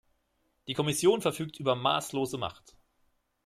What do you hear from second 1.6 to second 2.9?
maßlose Macht.